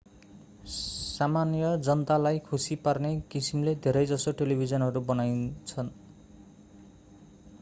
सामान्य 0.67 1.67
जनतालाई 1.79 2.39
खुशी 2.47 2.77
पार्ने 2.79 3.11
किसिमले 3.31 3.75
धेरै 3.83 4.03
जसो 4.05 4.33
टेलिभिजनहरू 4.39 5.03
बनाइन्छन् 5.05 5.91